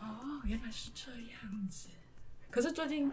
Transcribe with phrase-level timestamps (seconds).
[0.00, 1.88] 哦，原来是这样子。
[2.50, 3.10] 可是最近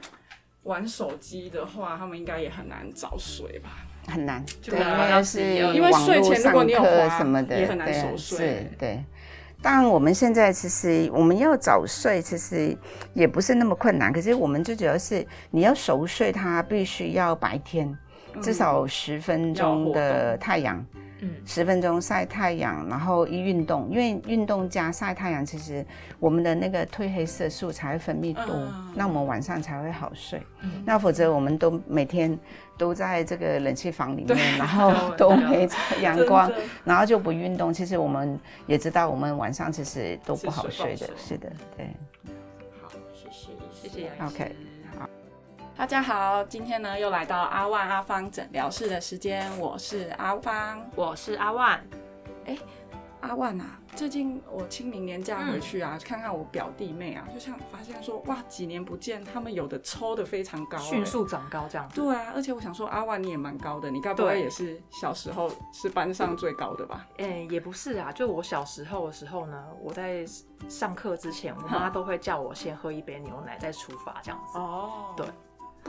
[0.64, 3.86] 玩手机的话，他们应该也很难早睡吧？
[4.08, 5.42] 很难，就对，因为是
[5.76, 9.04] 因为睡前如果你有什么的，也很难熟睡是，对。
[9.62, 12.76] 当然，我们现在其实我们要早睡，其实
[13.14, 14.12] 也不是那么困难。
[14.12, 17.94] 可是我们最主要是你要熟睡，它必须要白天
[18.42, 20.99] 至少十分钟的太阳，嗯
[21.46, 25.86] 十分钟晒太阳，然后一运动，因为运动加晒太阳，其实
[26.20, 28.94] 我们的那个褪黑色素才会分泌多，嗯。
[28.96, 30.42] 那我们晚上才会好睡。
[30.62, 30.84] 嗯。
[30.86, 32.38] 那否则我们都每天
[32.78, 36.52] 都在这个冷气房里面，然后 都没着阳光，
[36.84, 37.74] 然后就不运动。
[37.74, 41.88] 其实我们也知道，我们晚上其实都不好睡的是的，对。
[42.82, 44.56] 好，谢谢，谢谢杨 OK，
[45.80, 50.86] 大家好，今天呢又来到阿万阿芳诊疗室的时间，我是阿芳。
[50.94, 51.82] 我是阿万，
[53.22, 61.06] 阿万啊，最近我清明年假回去啊，看看我表弟妹啊，就像发现说，哇，几年不见，他们有的抽的非常高、欸迅。
[61.06, 61.96] 速长高这样子。
[61.96, 67.08] 对啊，而且我想说，阿万你也蛮高的，你该不会也是小时候是班上最高的吧？
[67.20, 70.26] 哎、也不是啊，就我小时候的时候呢，我在
[70.68, 74.58] 上课之前，我妈都会叫我先喝一杯牛奶再出发这样子。
[74.58, 75.26] 哦对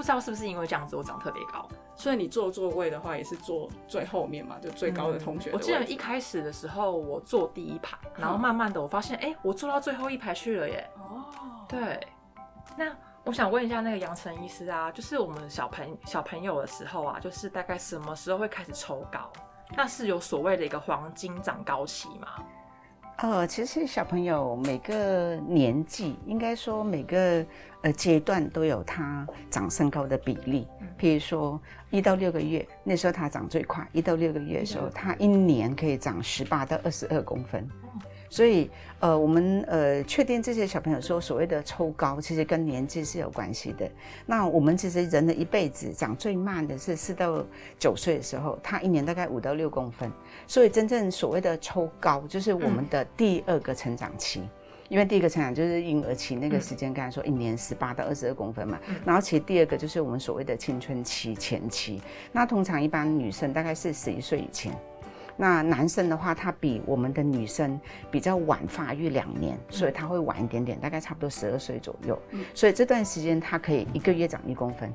[0.01, 1.69] 不知道是不是因为这样子，我长特别高。
[1.95, 10.91] 所以你坐座位的话，也是坐最后面嘛，就最高的同学的嗯我记得一开始的时候，我坐第一排，然后慢慢的我发现，哎、我坐到最后一排去了耶。
[10.97, 11.23] 哦，
[11.69, 12.01] 对，
[12.78, 12.91] 那
[13.25, 19.31] 我想问一下那个杨晨医师啊，就是我们小朋小朋友的时候啊，就是大概什么时候会开始抽高？
[19.77, 22.28] 那是有所谓的一个黄金长高期吗？
[23.22, 27.44] 呃，其实小朋友每个年纪，应该说每个
[27.82, 30.66] 呃阶段都有他长身高的比例。
[30.98, 31.60] 譬如说
[31.91, 37.68] 一到六个月，那时候他长最快，一到六个月的时候，他一年可以长十八到二十二公分。
[38.30, 38.70] 所以，
[39.00, 43.91] 呃，我们呃确定这些小朋友说所谓的抽高，其实跟年纪是有关系的。
[44.24, 47.44] 那我们其实人的一辈子长最慢的是四到
[47.76, 50.10] 九岁的时候，他一年大概五到六公分。
[50.46, 54.48] 所以真正所谓的抽高，就是我们的第二个成长期。
[54.88, 62.02] 因为第一个成长就是婴儿期那个时间，刚才说一年十八到二十二公分嘛，然后其实第二个就是我们所谓的青春期前期。
[62.32, 64.72] 那通常一般女生大概是十一岁以前，
[65.41, 67.81] 那男生的话，他比我们的女生
[68.11, 72.21] 比较晚发育两年，所以他会晚一点点，大概差不多十二岁左右。
[72.53, 74.95] 所以这段时间他可以一个月长一公分，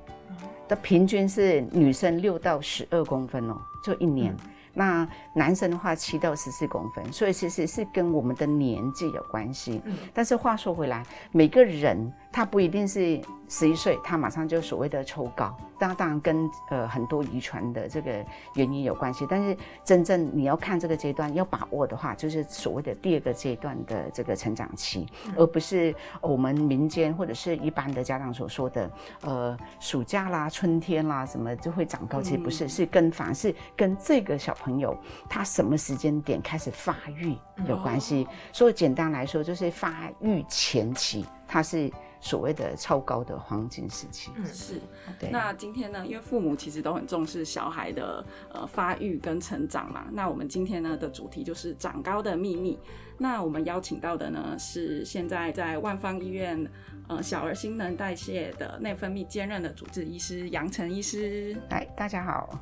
[0.68, 4.38] 的平均是女生六到十二公分哦，就一年。
[4.78, 9.82] 那男生的话七到十四公分，所以其实是跟我们的年纪有关系。
[10.14, 11.02] 但是话说回来，
[11.32, 18.12] 每个人他不一定是十一岁，他马上就所谓的抽高，当然当然跟呃很多遗传的这个
[18.56, 19.26] 原因有关系。
[19.30, 25.08] 但是真正你要看这个阶段要把握的话，就是所谓的第二个阶段的这个成长期，
[25.38, 28.92] 而不是我们民间或者是一般的家长所说的
[29.22, 34.98] 呃暑假啦、春天啦什么就会长高，其实不是，是跟反而是跟这个小朋友
[35.30, 37.34] 他什么时间点开始发育
[37.66, 38.28] 有关系。
[38.52, 41.90] 所以简单来说，就是发育前期，他是
[42.26, 44.32] 所谓的超高的黄金时期。
[44.36, 44.82] 嗯是。
[45.20, 52.80] 对，那今天呢，因为父母其实都很重视小孩的呃发育跟成长嘛，那我们今天呢的主题就是长高的秘密。
[53.20, 56.68] 那我们邀请到的呢是现在在万方医院
[57.08, 61.56] 呃小儿新能代谢的内分泌兼任的主治医师杨晨医师。
[61.70, 62.60] 哎，大家好。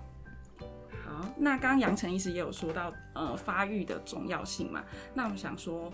[1.05, 5.89] 好，那刚刚杨晨医师也有说到呃发育的重要性嘛，那我们想说。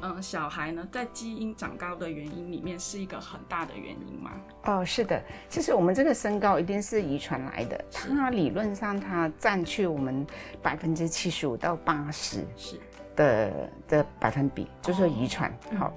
[0.00, 4.30] 嗯，小孩呢，在基因长高的原因里面是一个很大的原因吗？
[4.64, 10.24] 哦，是的，其实我们这个身高一定是遗传来的，它理论上它占据我们
[10.62, 12.80] 百分之七十五到八十是
[13.16, 15.52] 的的百分比，就是说遗传。
[15.76, 15.92] 好，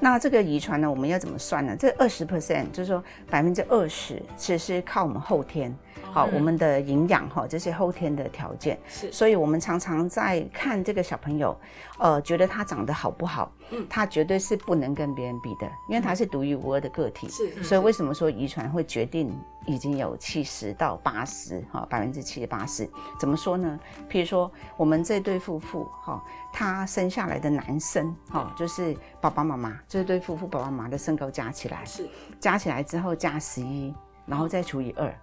[0.00, 1.76] 那这个遗传呢，我们要怎么算呢？
[1.78, 5.76] 这二十 percent 就是说百分之二十，其实是靠我们后天，
[6.12, 8.78] 好，我们的营养哈，这些后天的条件。
[8.88, 11.58] 是所以我们常常在看这个小朋友，
[11.98, 17.28] 呃，觉得他长得好不好，嗯他绝对是不能跟别人比的，因为他是独一无二的个体。
[17.28, 22.88] 是，所以为什么说遗传会决定已经有七十到八十哈百分之七十八十？
[23.18, 23.78] 怎么说呢？
[24.08, 26.22] 譬如说我们这对夫妇哈，
[26.52, 32.08] 他生下来的男生哈，就是爸爸妈妈这对夫妇爸爸妈妈的身高加起来，是
[32.40, 33.94] 加起来之后加十一，
[34.24, 35.14] 然后再除以二。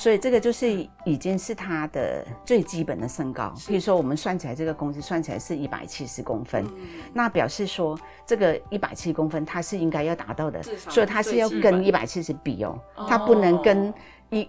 [0.00, 3.52] 哦，所以这个就是已经是他的最基本的身高。
[3.66, 6.72] 比如说，我们算起来这个公司算起来是一百七十公分，嗯
[7.12, 13.92] 那表示说这个一百七公分它是应该要达到的所以它是要跟一百七十比哦，它不能跟
[14.30, 14.48] 一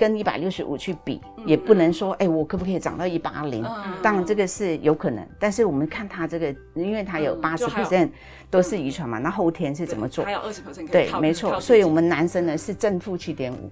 [0.00, 3.62] 跟一百六十五去比，也不能说，哎，我可不可以长到一八零？
[4.02, 8.08] 当然这个是有可能，但是我们看他这个，因为他有八十 percent
[8.48, 10.24] 都是遗传嘛，那后天是怎么做？
[10.24, 11.60] 还有二十 percent 对，没错。
[11.60, 13.70] 所以我们男生呢是正负七点五，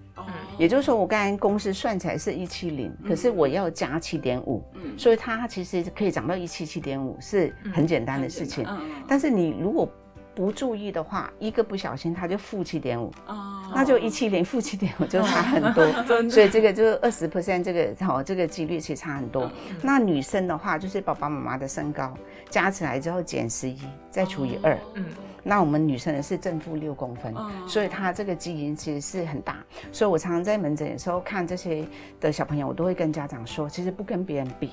[0.59, 4.63] 也就是说我刚才公式算起来是一七零，可是我要加七点五，
[4.99, 8.67] 所以他其实可以长到一七七点五，是很简单的事情。
[9.09, 9.91] 但是你如果
[10.39, 15.85] 不注意的话，一个不小心它就负七点五啊，那就一七零负七点五就差很多，
[16.31, 19.51] 所以这个就是二十 percent 这个哦，这个几率其实差很多。
[19.83, 22.15] 那女生的话，就是爸爸妈妈的身高
[22.49, 23.81] 加起来之后减十一，
[24.13, 25.05] 再除以二，嗯。
[25.49, 27.35] 那我们女生的是正负六公分，
[27.67, 29.57] 所以她这个基因其实是很大。
[29.91, 31.83] 所以我常常在门诊的时候看这些
[32.21, 34.73] 的小朋友，我都会跟家长说，其实不跟别人比，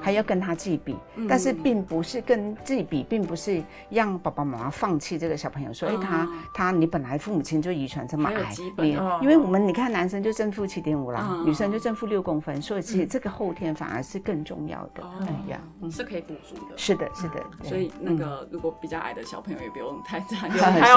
[0.00, 0.96] 还要跟他自己比。
[1.28, 5.70] 但是并不是跟自己比，并不是让爸爸妈妈放弃这个小朋友。
[5.74, 15.02] 所以他他你本来父母亲就遗传这么矮，你因为我们你看男生就正负七点五啦，女生就正负六公分，所以其实这个后天反而是更重要的。
[15.20, 15.60] 哎呀，
[15.90, 16.78] 是可以补足的。
[16.78, 17.44] 是的，是的。
[17.62, 20.02] 所以那个如果比较矮的小朋友也不用。
[20.13, 20.96] 太惨，还有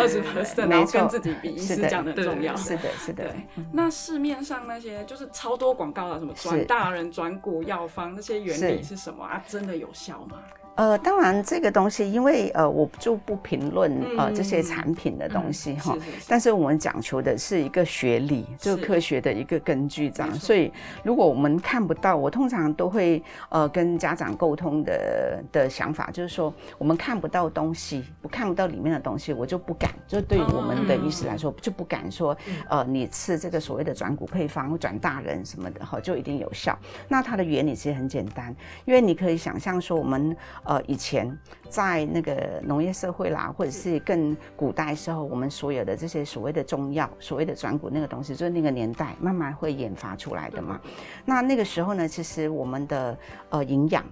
[0.00, 2.54] 二十 percent，然后跟自己比，是讲的重要。
[2.56, 3.24] 是的，是的。
[3.24, 9.42] 对，那市面上那些就是超多广告的，什么转大人、转股药方，那些原理是什么啊？
[9.46, 10.38] 真的有效吗？
[10.74, 15.94] 呃，当然这个东西，因为呃，我就不评论呃这些产品的东西哈。
[16.26, 20.34] 但是我们讲求的是一个学理，就科学的一个根据这样。
[20.34, 20.72] 所以
[21.04, 29.90] 如果我们看不到，我通常都会呃跟家长沟通的的想法，就是说我们看不到东西，不看不到里面的东西，我就不敢。
[30.08, 32.34] 就对于我们的医师来说，就不敢说
[32.70, 36.78] 呃你吃这个所谓的转骨配方或转大人什么的哈，就一定有效。
[37.08, 40.34] 那它的原理其实很简单，因为你可以想象说我们。
[40.64, 41.36] 呃，以前
[41.68, 50.80] 在那个农业社会啦，或者是更古代时候，我们所有的这些所谓的中药、所谓的转骨那个东西，就是那个年代慢慢会研发出来的嘛。
[51.24, 53.18] 那那个时候呢，其实我们的
[53.50, 54.04] 呃营养。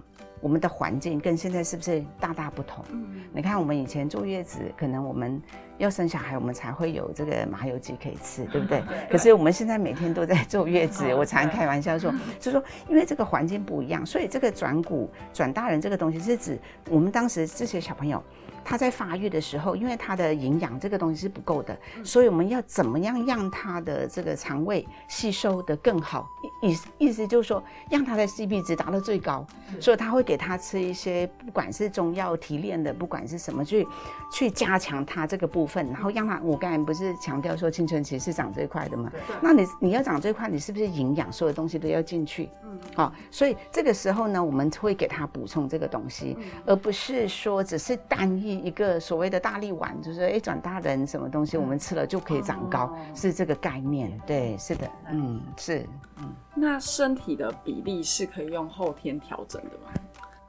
[0.43, 2.83] 我们的环境跟现在是不是大大不同？
[2.89, 5.39] 嗯，你看我们以前坐月子，可能我们
[5.81, 8.83] 要生小孩，我们才会有这个麻油鸡可以吃，对不对？
[9.09, 18.23] 可是我们现在每天都在坐月子， 我常开玩笑说，就是说，因为这个环境不一样，所以这个转骨转大人这个东西是指我们当时这些小朋友。
[18.63, 26.29] 他在发育的时候，因为他的营养这个东西是不够的，所以我们要怎么样让他的这个肠胃吸收的更好？
[26.61, 29.43] 意意思就是说，让他的 CP 值达到最高，
[29.79, 33.87] 所以他会给他吃一些，不管是中药提炼的，不管是什么，去
[34.31, 36.39] 去加强他这个部分，然后让他。
[36.41, 39.11] 我刚才不是强调说青春期是长这一块的吗？
[39.41, 42.49] 那你你要长这块，你是不是营养所有东西都要进去？
[42.63, 48.61] 嗯，好，所以这个时候呢，我们会给他补充这个东西，而不是说只是单一。
[48.61, 54.11] 一个所谓的大力丸，就是哎转大人什么东西，我们吃了就可以长高，是这个概念。
[54.25, 55.85] 对，是的，嗯，是，
[56.17, 56.31] 嗯。
[56.55, 59.93] 那身体的比例是可以用后天调整的吗？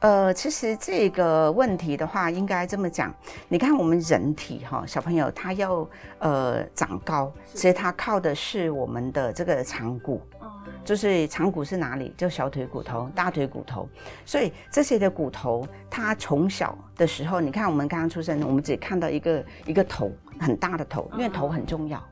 [0.03, 3.15] 呃，其实这个问题的话，应该这么讲。
[3.49, 5.89] 你看我们人体哈，小朋友他要
[6.19, 10.21] 呃长高，其实他靠的是我们的这个长骨。
[10.85, 12.13] 就是长骨是哪里？
[12.17, 13.89] 就小腿骨头、大腿骨头，
[14.25, 20.11] 所以这些的骨头，它从小的时候，你看我们刚刚出生，我们只看到一个一个头
[20.41, 22.03] 很大的头，因为头很重要。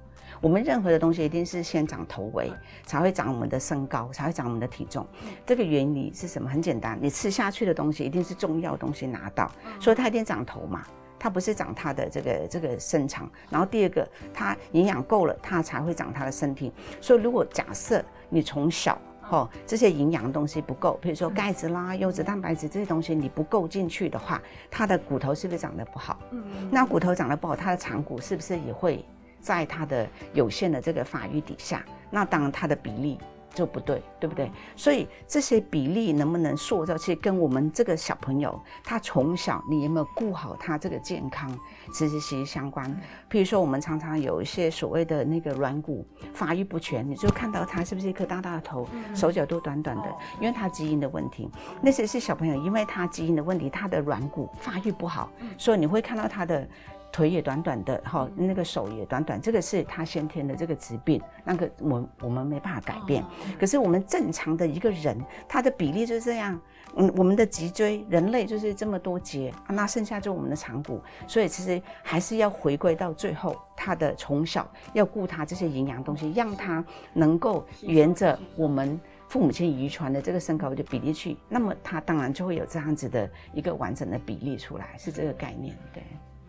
[0.40, 2.50] 我们任何的东西一定是先长头围，
[2.86, 5.06] 才会长我们的身高，才会长我们的体重。
[5.44, 6.48] 这个原理是什么？
[6.48, 10.82] 很简单，你吃下去的东西一定是重要东西拿到，所以它一定长头嘛。
[11.18, 13.30] 它不是长它的这个这个身长。
[13.50, 16.72] 然后第二个，它营养够了，它才会长它的身体。
[16.98, 26.18] 所以如果假设你从小哈这些营养的东西不够，比如说钙质啦、优质蛋白质这些东西你不够进去的话，它的骨头是不是长得不好？
[26.30, 29.04] 嗯，那骨头长得不好，它的长骨是不是也会
[29.40, 31.84] 在他的有限的这个发育底下？
[32.10, 33.18] 那当然他的比例。
[33.52, 34.48] 就不对，对不对？
[34.76, 41.50] 所以这些比例能不能塑造，其实跟我们这个小朋友他从小你有没有顾好他这个健康，
[41.92, 42.88] 其实息息相关。
[43.28, 50.04] 譬如说，我们常常有一些所谓的那个软骨发育不全，你就看到他是不是一颗大大的头，手脚都短短的，
[50.40, 51.50] 因为他基因的问题。
[51.82, 55.28] 那些是小朋友，因为他基因的问题，他的软骨发育不好，
[55.58, 56.66] 所以你会看到他的。
[57.12, 63.24] 腿也短短的，哈，那个手也短短，这个是他先天的这个疾病，那个我我们没办法改变。
[63.58, 66.58] 可是我们正常的一个人，他的比例就是这样，
[66.94, 78.98] 嗯，我们的脊椎，人类就是这么多节，那剩下就我们的长骨，所以其实还是要回归到最后，他的从小要顾他这些营养东西，让他能够沿着我们
[79.28, 86.02] 父母亲遗传的这个身高的比例去，那么他当然就会有这样子的一个完整的比例出来，是这个概念，对。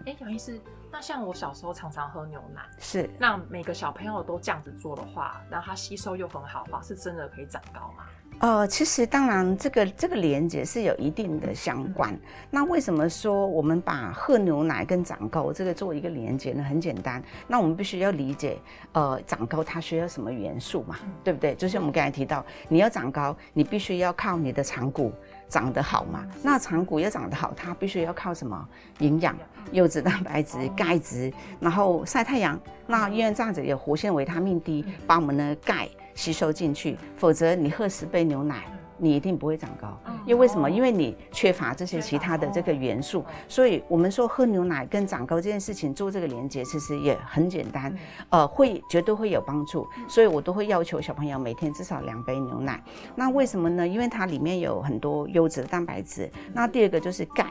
[0.05, 0.59] 哎，杨医师，
[0.91, 3.09] 那像我小时候常常喝牛奶，是。
[3.19, 8.03] 那每个小朋友都这样子做的话，然后他吸收又很好的话，是真的可以长高吗？
[8.39, 12.17] 呃，其实当然，这个这个连接是有一定的相关。
[12.49, 16.63] 那为什么说我们把喝牛奶跟长高这个做一个连接呢？
[16.63, 18.59] 很简单，那我们必须要理解，
[18.93, 21.53] 呃，长高它需要什么元素嘛，对不对？
[21.53, 25.13] 就像我们刚才提到，你要长高，你必须要靠你的长骨。
[25.51, 26.25] 长得好嘛？
[26.41, 28.67] 那长骨要长得好，它必须要靠什么
[28.99, 29.35] 营养？
[29.73, 32.59] 优质蛋白质、钙质，然后晒太阳。
[32.87, 38.63] 那因为这样子有活性维他命 D，把我们的钙吸收进去，否则你喝十杯牛奶。
[39.01, 40.69] 你一定不会长高，因为为什么？
[40.69, 47.91] 因为你缺乏这些其他的这个元素，所以我们说喝牛奶跟长高这件事情做这个连接，其实也很简单，
[48.29, 52.79] 呃，会绝对会有帮助，所以我都会要求小朋友每天至少两杯牛奶。
[53.15, 53.87] 那为什么呢？
[53.87, 56.29] 因为它里面有很多优质的蛋白质。
[56.53, 57.47] 那第二个就是钙。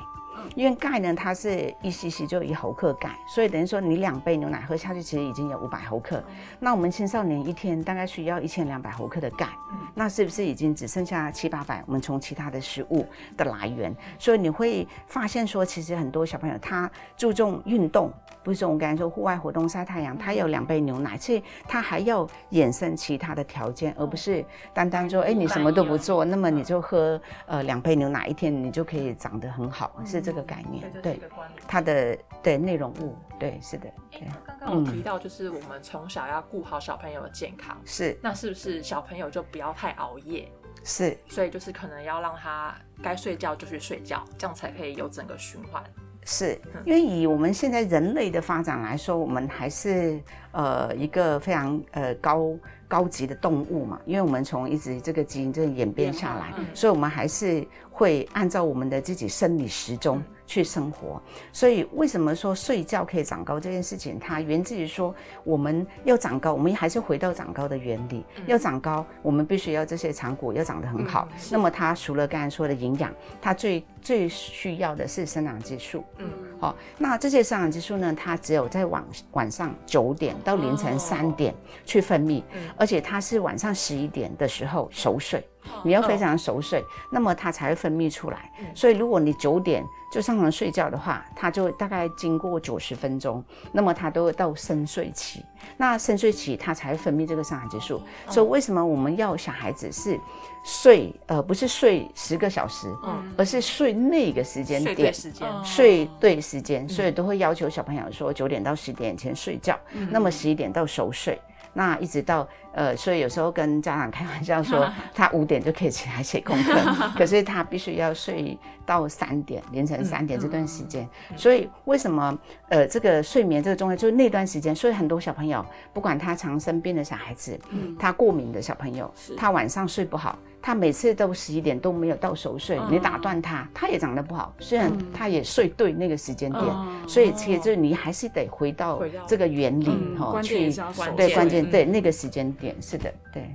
[0.55, 6.23] 因为钙呢，它是一 cc 就一毫克钙，所以等于说你两杯牛奶喝下去，其实已经有五百毫克。
[6.59, 9.49] 那我们青少年一天大概需要一千两百毫克的钙，
[9.95, 11.83] 那是不是已经只剩下七八百？
[11.87, 13.07] 我们从其他的食物
[13.37, 30.41] 的来源，所以你会发现说，其实很多小朋友他注重运动，不是说我刚才说户外活动晒太阳，他有两杯牛奶，所以他还要衍生其他的条件，而不是单单说，哎，你什么都不做，那么你就喝呃两杯牛奶一天，你就可以长得很好，是这个。
[30.51, 31.21] 概念对，
[31.69, 33.89] 它的对内容物对是的。
[34.11, 40.51] 对，刚刚我提到就是我们从小要顾好小朋友的健康，是那是不是小朋友就不要太熬夜？
[40.83, 45.85] 是，所以就是可能要让他该睡觉就去睡觉，这样才可以有整个循环。
[46.25, 50.21] 是因为以我们现在人类的发展来说，我们还是
[50.53, 52.51] 呃一个非常呃高
[52.91, 60.21] 高级的动物嘛，因为我们从一直这个基因这演变下来，所以我们还是会按照我们的自己生理时钟。
[60.51, 65.15] 去生活，所以为什么说睡觉可以长高这件事情，它源自于说
[65.45, 68.25] 我们要长高，我们还是回到长高的原理。
[68.49, 71.29] 要长高，我们必须要这些长骨要长得很好。
[71.53, 76.03] 那么它除了刚才说的营养，它最最需要的是生长激素。
[76.19, 76.29] 嗯，
[76.59, 81.55] 好，那这些生长激素呢，它只有在晚晚上九点到凌晨三点
[81.85, 82.43] 去分泌，
[82.77, 85.47] 而且它是晚上十一点的时候熟睡。
[85.83, 88.51] 你要非常熟睡，那么它才会分泌出来。
[88.75, 95.45] 所以如果你九点就上床睡觉的话，它就大概经过九十分钟，那么它都会到深睡期。
[95.77, 98.03] 那深睡期它才会分泌这个生长激素。
[98.29, 100.19] 所以为什么我们要小孩子是
[100.65, 109.79] 睡呃不是睡十个小时，嗯，而是睡那个时间点，时间睡对时间，所以都会要求小朋友说九点到十点前睡觉，
[110.11, 111.41] 那么十一点到熟睡。
[111.73, 116.73] 那一直到呃，所以有时候跟家长开玩笑说， 他五点就可以起来写功课，
[117.17, 121.09] 可是他必须要睡到三点，凌晨三点这段时间。
[121.37, 124.75] 所以为什么呃，这个睡眠这个重要，就是那段时间。
[124.75, 127.59] 所以很多小朋友，不管他常生病的小孩子，
[127.99, 130.39] 他过敏的小朋友，他晚上睡不好。
[130.63, 134.53] 他每次都十一点都没有到熟睡，你打断他，他也长得不好。
[134.59, 136.63] 虽然他也睡对那个时间点，
[137.09, 140.71] 所以其实你还是得回到这个原理哈，去
[141.17, 143.55] 对关键对那个时间点是的，对。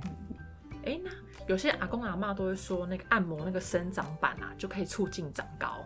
[0.84, 1.10] 哎，那
[1.46, 5.84] 有些阿公阿妈都会说，那个按摩那个生长板啊，就可以促进长高，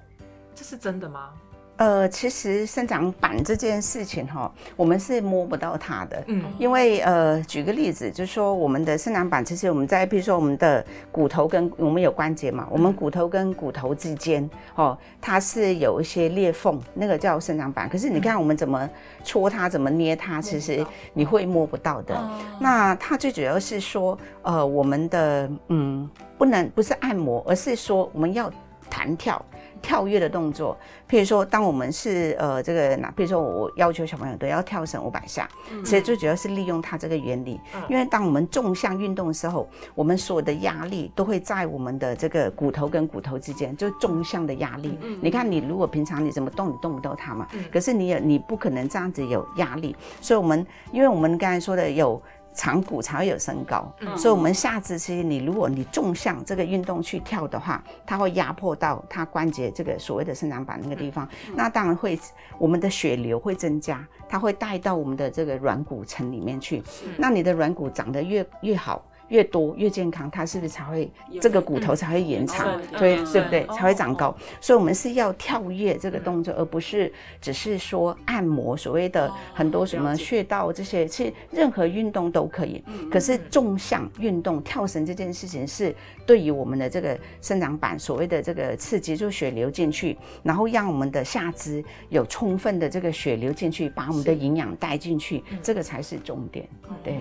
[0.55, 1.35] 这是真的吗？
[1.81, 17.89] 呃，其实生长板这件事情哈，我们是摸不到它的，嗯，因为呃，举个例子，就是说我们的生长板，其实我们在比如说我们的骨头跟我们有关节嘛，我们骨头跟骨头之间，哦，它是有一些裂缝，那个叫生长板。
[17.89, 18.87] 可是你看我们怎么
[19.25, 20.85] 戳它，怎么捏它，其实
[21.15, 22.15] 你会摸不到的。
[22.61, 26.07] 那它最主要是说，呃，我们的嗯，
[26.37, 28.53] 不能不是按摩，而是说我们要
[28.89, 29.45] 弹跳。
[29.83, 30.77] 跳跃的动作，
[31.09, 35.49] 譬如说，当我们是呃这个，那比如说我要求小朋友都要跳绳五百下，
[35.83, 37.59] 其实最主要是利用它这个原理，
[37.89, 44.99] 因为当我们纵向运动的时候，我们所有的压力都会在我们的这个骨头跟骨头之间，就纵向的压力。
[45.23, 52.21] 你看，你如果平常你怎么动，你动不到它嘛，可是你也你不可能这样子有压力，所以我们因为我们刚才说的有。
[52.53, 62.19] 长骨才会有升高，所以，我们下肢其实你如果你纵向这个运动去跳的话，它会压迫到它关节这个所谓的生长板那个地方，那当然会
[62.59, 66.83] 我们的血流会增加，它会带到我们的这个软骨层里面去。
[67.17, 69.05] 那你的软骨长得越越好。
[69.31, 71.11] 越多越健康，它是不是才会
[71.41, 72.69] 这个骨头才会延长？
[72.77, 73.67] 嗯对嗯对不对？
[73.69, 74.37] 嗯才会长高。
[74.61, 82.85] 所以我们是要跳跃这个动作，而不是只是说按摩所谓的哦很多什么穴道这些，是任何运动都可以。
[82.87, 85.95] 嗯可是纵向运动、跳绳这件事情是
[86.27, 96.69] 对于我们的这个生长板所谓的这个刺激，就血流进去，然后让我们的下肢有充分的这个血流进去，把我们的营养带进去，这个才是重点。
[97.05, 97.15] 对。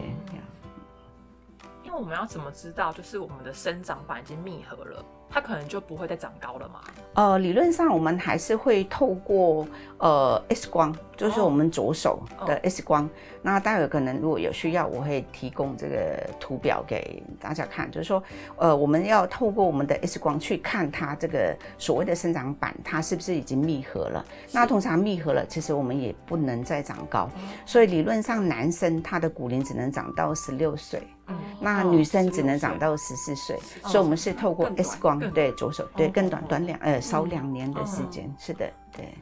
[2.00, 6.80] 我们要怎么知道，就是我们的生长板已经密合了，它可能就不会再长高了嘛？
[7.16, 13.10] 呃，理论上我们还是会透过呃 X 光，就是我们左手的 X 光。
[13.42, 18.24] 那待会可能如果有需要，我会提供这个图表给大家看，就是说，
[18.56, 24.26] 呃，我们要透过我们的 X 光去看它这个所谓的生长板，它是不是已经密合了？
[24.54, 27.30] 那通常密合了，其实我们也不能再长高，
[27.66, 31.04] 所以理论上男生他的骨龄只能长到十六岁。
[31.30, 38.08] 嗯，那哦女生只能长到十四岁，哦所以我们是透过 X 光对左手对哦更短哦短两呃少嗯两年的时哦。
[38.10, 39.14] 间，是的，对。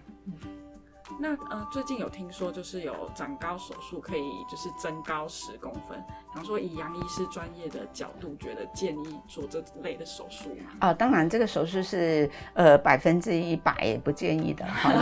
[1.19, 5.97] 那呃，最近有听说就是有长高手术可以就是增高十公分，
[6.33, 10.71] 想说以杨医师专业的角度，觉得建议做这类的手术吗？
[10.79, 14.93] 啊，当然这个手术是呃百分之一百不建议的哈，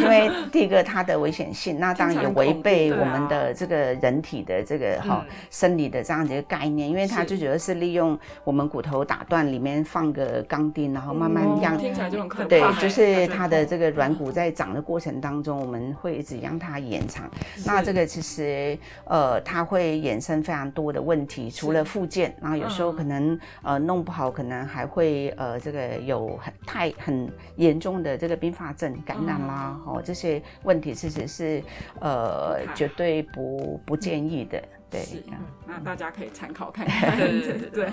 [0.00, 12.48] 因为 因为第一个它的危险性，那当然也违背我们的这个人体的这个哈、嗯生理的这样的一个概念，因为它是最主要是利用我们骨头打断里面放个钢钉，然后慢慢哦让听起来就很可怕。
[12.48, 17.30] 对哎，就是它的这个软骨在长的过程当中，我们会一直让它延长。
[17.64, 22.94] 那这个其实呃，它会衍生非常多的问题，除了附件，然后有时候嗯。
[22.94, 31.62] 可能呃弄不好，可能还会呃这个有很太很严重的这个并发症感染啦，哦这些问题其实是
[32.00, 34.58] 呃绝对不不建议的。
[34.58, 34.62] 对
[35.02, 37.16] 是，嗯那大家可以参考看 看。
[37.18, 37.90] 对对对对。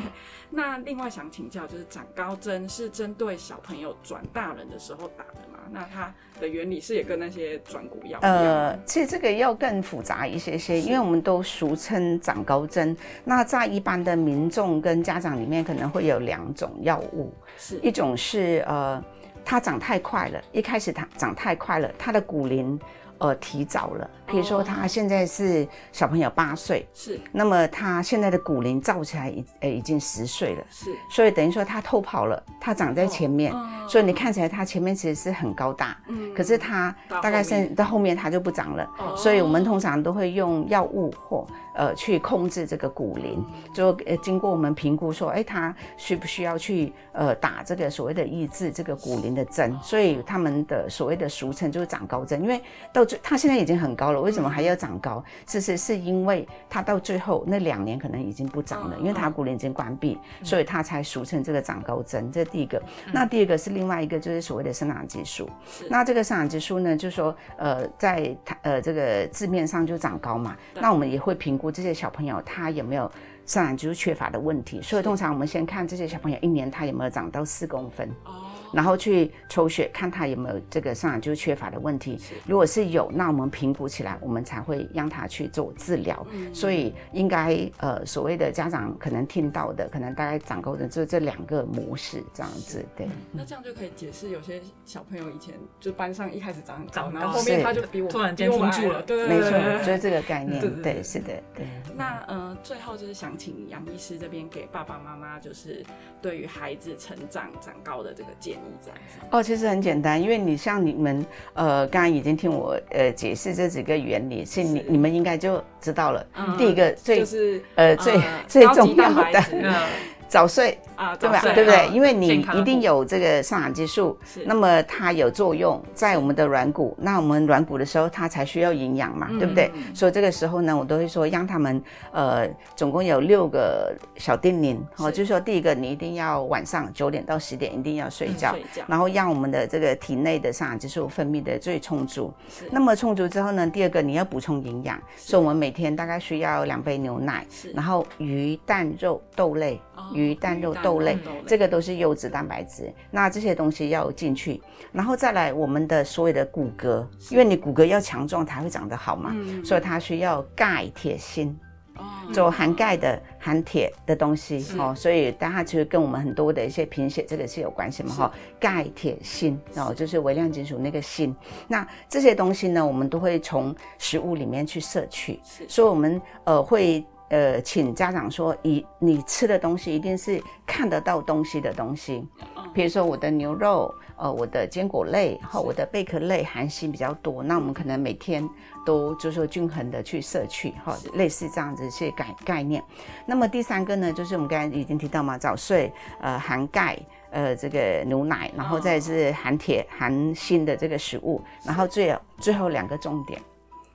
[0.50, 5.60] 那另外想请教，就是长高针是针对小朋友转大人的时候打的吗？
[5.72, 12.96] 那它的原理是也跟那些转骨药呃其实这个要更复杂一些些，因为我们都俗称长高针。
[13.24, 17.79] 那在一般的民众跟家长里面，可能会有两种药物，是。
[17.81, 19.01] 一种是呃，
[19.46, 22.77] 它长太快了，一开始它长太快了，它的骨龄
[23.21, 24.09] 呃提早了。
[24.27, 24.63] 比如说哦。
[24.63, 27.19] 他现在是小朋友八岁，是。
[27.31, 37.67] 那么他现在的骨龄照起来已呃已经十岁了，是，所以等于说他偷跑了，他长在前面，嗯所以你看起来他前面其实是很高大，嗯可是他大概后面。
[37.69, 39.15] 是到后面他就不长了，哦。
[39.17, 52.62] 所以我们通常都会用药物或呃去控制这个骨龄，就呃经过我们评估说，哎，他需不需要去呃打这个所谓的抑制这个骨龄的针，所以他们的所谓的俗称就是长高针，因为
[52.94, 55.24] 到最他现在已经很高了，为什么还要长高？
[55.46, 62.81] 其实是因为他到最后那两年可能已经不长了，因为他骨龄已经关闭，所以他才俗称这个长高针，这是第一个。
[63.14, 65.50] 那第二个是另外一个就是所谓的生长激素。
[65.90, 73.09] 那这个生长激素呢，就是说，呃，在它呃这个字面上就长高嘛，那我们也会评我这些小朋友他有没有
[73.45, 78.09] 生长就是缺乏的问题，所以通常我们先看这些小朋友一年他有没有长到四公分。
[78.25, 82.17] 哦，然后去抽血看他有没有这个生长就是缺乏的问题。
[82.47, 86.25] 如果是有，那我们评估起来，我们才会让他去做治疗。
[86.53, 93.09] 所以应该呃所谓的家长可能听到的，可能大概长高的就这两个模式这样子，对。
[93.33, 101.67] 那这样就可以解释有些小朋友以前就班上一开始长很高，长然后后面他就比我突然间停住了矮对对没错对对，对就是这个概念对对，对对，是的，对。
[101.97, 105.83] 那呃，最后就是想请杨医师这边给爸爸妈妈，就是
[106.22, 109.20] 对于孩子成长长高的这个建议，这样子。
[109.31, 116.25] 哦，其实很简单，因为你像你们呃，刚刚已经听我呃解释这几个原理，是你你们应该就知道了。
[116.35, 119.41] 嗯第一个最就是呃最最重要的
[120.31, 121.41] 早睡，啊，对吧？
[121.53, 121.75] 对不对？
[121.75, 129.70] 啊因为你一定有这个生长激素，那么它有作用在我们的软骨，那我们软骨的时候，它才需要营养嘛，对不对？
[129.75, 138.55] 嗯所以这个时候呢，我都会说让他们呃，总共有六个小叮咛哦，就是说第一个，你一定要晚上九点到十点一定要睡觉，
[138.87, 142.33] 然后让我们的这个体内的生长激素分泌的最充足。
[142.72, 149.77] 那么充足之后呢，第二个你要补充营养，所以我们每天大概需要两杯牛奶，然后鱼、蛋、肉、豆类，
[150.22, 152.94] 鱼蛋肉豆类，这个都是优质蛋白质。
[153.10, 161.50] 那这些东西要进去，然后再来我们的所有的骨骼，因为你骨骼要强壮才会长得好嘛，嗯所以它需要钙、铁、锌。
[161.98, 171.36] 哦就含钙的、含铁的东西哦，所以当然其实跟我们很多的一些贫血这个是有关系嘛哈，钙、铁、锌哦，就是微量金属那个锌。
[171.68, 177.05] 那这些东西呢，我们都会从食物里面去摄取，所以我们呃会。
[177.31, 182.27] 呃，请家长说，一你吃的东西一定是看得到东西的东西，
[182.74, 188.48] 比如说我的牛肉，呃，我的坚果类和我的贝壳类含锌比较多，那我们可能每天
[188.85, 192.83] 都就是说均衡的去摄取，哈，类似这样子一些概概念。
[193.25, 195.89] 那么第三个呢，就是我们刚才已经提到嘛，早睡，
[196.20, 197.00] 呃，含钙。
[197.33, 203.41] 呃，这个牛奶，然后再是含铁、含锌的这个食物，然后最最后两个重点，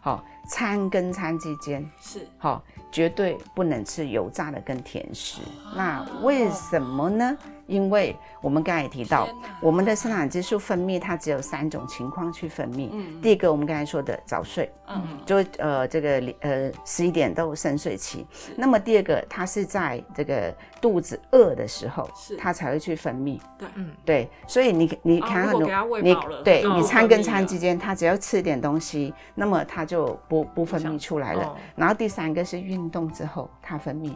[0.06, 5.40] 好，餐跟餐之间是好，绝对不能吃油炸的跟甜食。
[5.74, 7.36] 那为什么呢？
[7.66, 9.28] 因为我们刚才也提到，
[9.60, 12.88] 我们的生长激素分泌它只有三种情况去分泌。
[12.92, 18.26] 嗯，第一个我们刚才说的早睡，嗯，就呃这个呃十一点到深睡期。
[18.56, 23.38] 那么第二个，它是在这个肚子饿的时候，是它才会去分泌。
[23.58, 25.58] 对，嗯，对，所以你你看到
[26.00, 31.56] 你对你餐跟餐之间，它只要吃一点东西，那么它就不不分泌出来了。
[31.74, 34.14] 然后第三个是运动之后它分泌。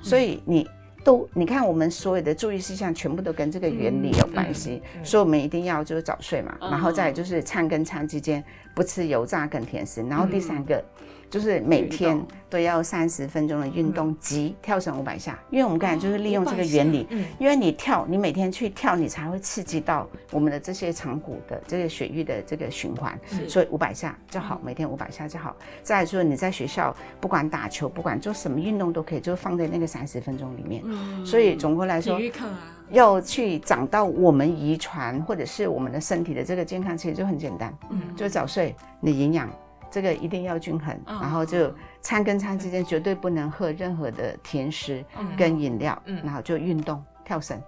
[0.00, 0.68] 所以你。
[1.04, 8.42] 都，你看我们所有的注意事项全部都跟这个原理有关系，所以我们一定要就是早睡嘛，然后再就是餐跟餐之间
[8.74, 10.82] 不吃油炸跟甜食，然后第三个。
[11.30, 17.06] 就是每天都要三十分钟的运动及跳绳五百下，因为我们刚才就是利用这个原理，
[17.38, 25.54] 因为你跳，你每天去跳，你才会刺激到我们的这些长骨的这个血液的这个循环，所以五百下就好，每天五百下就好。
[25.82, 30.82] 再说你在学校不管打球，不管做什么运动都可以，就放在那个三十分钟里面。
[31.26, 32.58] 所以总括来说，体育课啊，
[32.90, 39.50] 要去长到我们遗传或者是我们的身体的这个健康，其实就很简单，嗯，就是早睡，你营养。
[39.90, 45.04] 这个一定要均衡，然后就餐跟餐之间绝对不能喝任何的甜食
[45.36, 47.60] 跟饮料，然后就运动跳绳，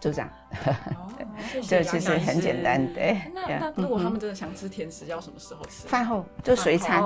[0.00, 0.30] 就这样。
[1.68, 3.16] 这其实很简单，对。
[3.34, 5.86] 那那如果他们真的想吃甜食，要什么时候吃？
[5.88, 7.02] 饭后就随餐，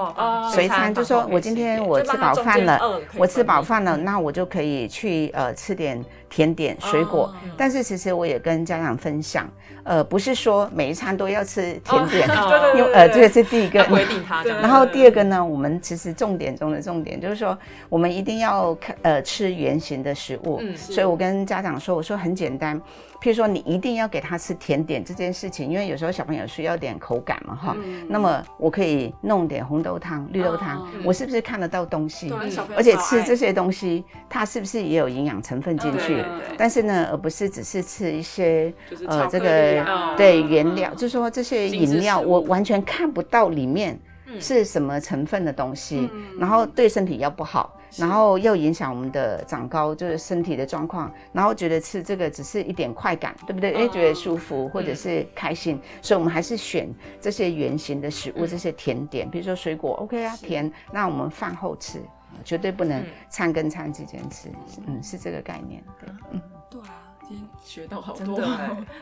[0.53, 7.35] 随餐就说我今天我吃饱饭了，我吃饱饭了，那我就可以去呃吃点甜点水果。
[7.57, 9.49] 但是其实我也跟家长分享，
[9.85, 12.29] 呃，不是说每一餐都要吃甜点，
[12.77, 14.45] 因为呃这个是第一个规定他。
[14.61, 17.57] 然后第二个呢，我们其实重点中的重点就是说，
[17.89, 20.61] 我们一定要看呃吃圆形的食物。
[20.77, 22.81] 所以我跟家长说，我说很简单。
[23.20, 27.76] 譬如说，你一定要给他吃甜点这件事情，因为有时候小朋友需要点口感嘛，哈。
[28.09, 32.33] 那么我可以弄点红豆汤、绿豆汤，我是不是看得到东西？
[32.76, 36.24] 而且吃这些东西，它是不是也有营养成分进去？
[36.57, 38.72] 但是呢，而不是只是吃一些
[39.07, 43.98] 呃这个对原料，就是说这些饮料我完全看不到里面
[44.41, 47.73] 是什么成分的东西，然后对身体要不好。
[47.99, 51.11] 然后又影响我们的长高，就是身体的状况。
[51.33, 53.73] 然后觉得吃这个只是一点快感，对不对？
[53.73, 60.71] 哎，觉得舒服或者是开心，所以我们还是选这些圆形的食物，这些甜点，比如说水果，OK 啊，甜。
[60.93, 62.03] 那我们饭后吃，
[62.45, 64.51] 绝对不能餐跟餐之间吃，
[64.87, 67.06] 嗯，是这个概念，对，嗯，对啊。
[67.29, 68.41] 今天学到好多，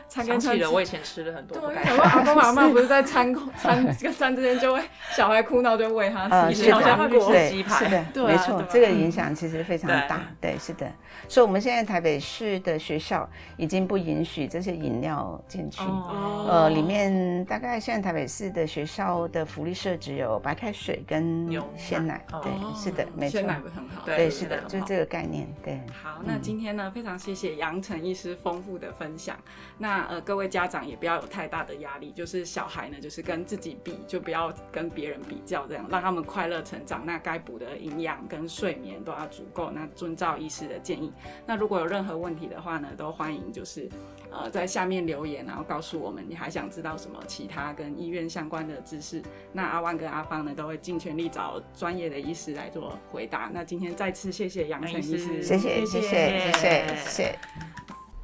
[0.07, 1.59] 餐跟餐了，我以前吃了很多。
[1.59, 4.81] 对，很多阿公阿妈不是在餐餐这个餐之间就会
[5.15, 10.21] 小孩哭闹就喂他吃，好像过鸡排，是的，没错，这个影响其实非常大。
[10.41, 10.91] 对，是的。
[11.29, 15.83] 所以我们现在台北市的学校已经不允许这些饮料进去。
[15.83, 16.47] 哦。
[16.49, 22.25] 呃，里面大概现在台北市的学校的福利设置有白开水跟鲜奶。
[22.41, 23.39] 对，是的，没错。
[23.39, 24.03] 鲜奶不很好。
[24.03, 25.47] 对，是的，就这个概念。
[25.63, 25.79] 对。
[26.01, 28.14] 好，那今天呢，非常谢谢杨晨医。
[28.15, 29.37] 是丰富的分享，
[29.77, 37.05] 那呃各位家长也不要有太大的压力，就是小孩呢就是跟自己比，就不要跟别人比较，这样让他们快乐成长。
[37.05, 41.11] 那该补的营养跟睡眠都要足够，那遵照医师的建议。
[41.45, 43.89] 那如果有任何问题的话呢，都欢迎就是
[44.31, 49.21] 呃在下面留言，然后告诉我们你还想知道什么其他跟医院相关的知识。
[49.51, 53.49] 那阿万跟阿芳呢都会尽全力找专业的医师来做回答。
[53.53, 57.39] 那今天再次谢谢杨晨医师，谢谢谢谢谢谢谢谢。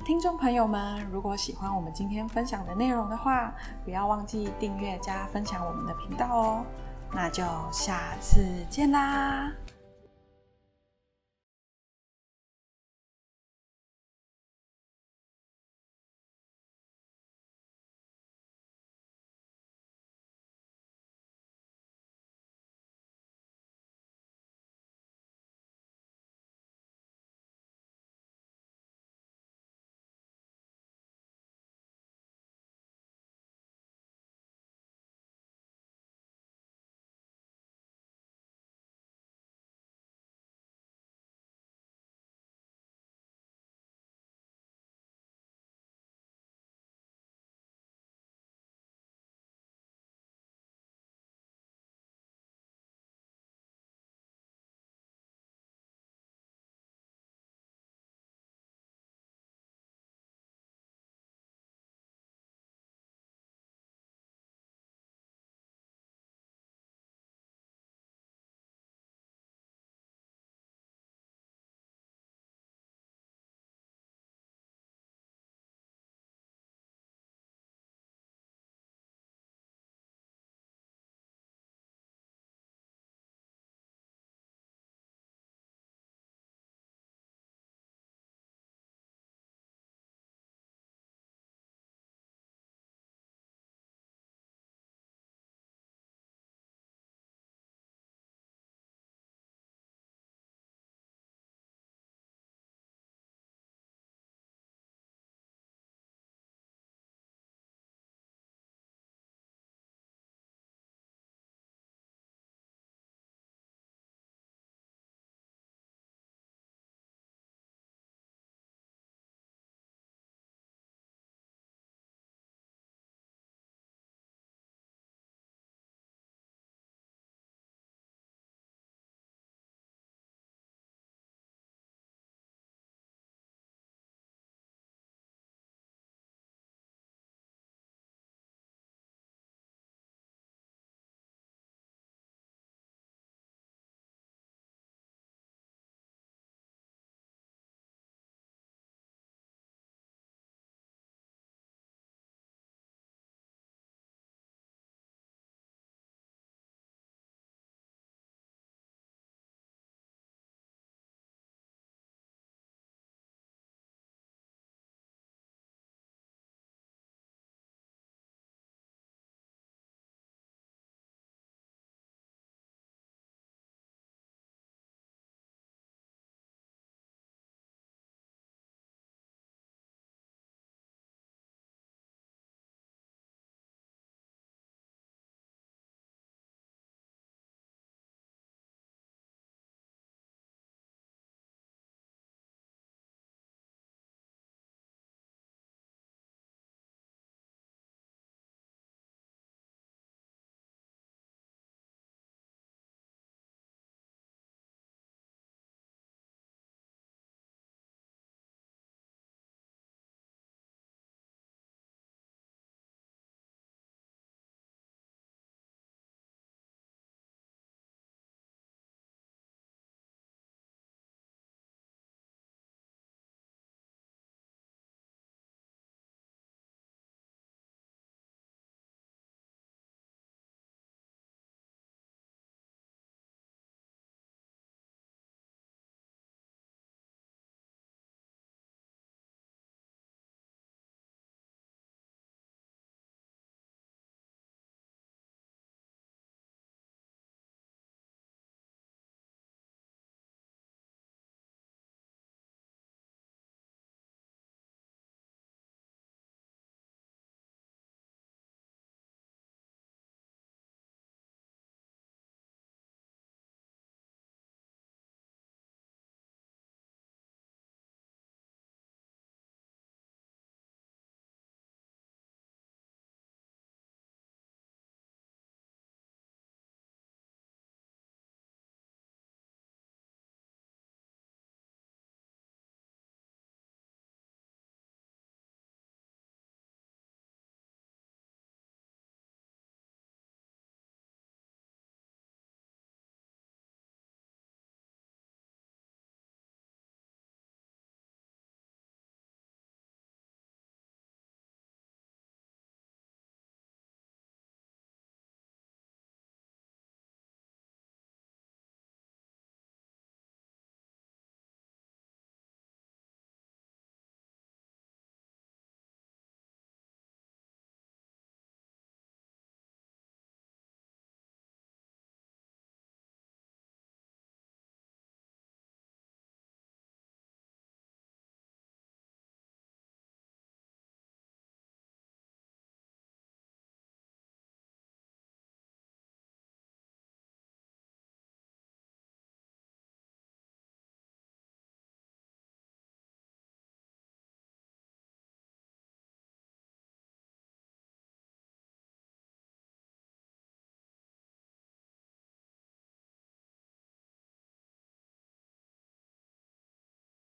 [0.04, 3.54] 听众朋友们，如果喜欢我们今天分享的内容的话，
[3.86, 6.66] 不要忘记订阅加分享我们的频道哦。
[7.14, 9.52] 那就下次见啦！